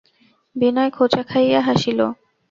[0.55, 1.99] বিনয় খোঁচা খাইয়া হাসিল।